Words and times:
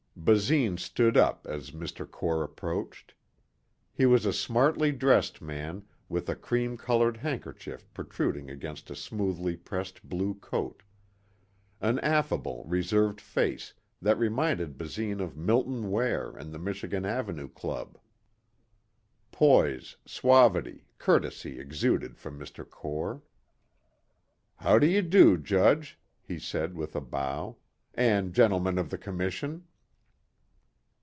Basine 0.23 0.77
stood 0.77 1.17
up 1.17 1.47
as 1.47 1.71
Mr. 1.71 2.07
Core 2.09 2.43
approached. 2.43 3.15
He 3.91 4.05
was 4.05 4.23
a 4.23 4.31
smartly 4.33 4.91
dressed 4.91 5.41
man 5.41 5.83
with 6.09 6.29
a 6.29 6.35
cream 6.35 6.77
colored 6.77 7.17
handkerchief 7.17 7.91
protruding 7.91 8.47
against 8.47 8.91
a 8.91 8.95
smoothly 8.95 9.57
pressed 9.57 10.03
blue 10.07 10.35
coat; 10.35 10.83
an 11.79 11.97
affable, 11.99 12.63
reserved 12.67 13.19
face 13.19 13.73
that 13.99 14.19
reminded 14.19 14.77
Basine 14.77 15.21
of 15.21 15.35
Milton 15.37 15.89
Ware 15.89 16.29
and 16.37 16.53
the 16.53 16.59
Michigan 16.59 17.03
Avenue 17.03 17.47
Club. 17.49 17.97
Poise, 19.31 19.97
suavity, 20.05 20.85
courtesy 20.99 21.59
exuded 21.59 22.15
from 22.19 22.37
Mr. 22.37 22.69
Core. 22.69 23.23
"How 24.57 24.77
do 24.77 24.85
you 24.85 25.01
do, 25.01 25.35
Judge," 25.39 25.97
he 26.21 26.37
said 26.37 26.75
with 26.75 26.95
a 26.95 27.01
bow, 27.01 27.55
"and 27.95 28.33
Gentlemen 28.35 28.77
of 28.77 28.91
the 28.91 28.99
Commission." 28.99 29.63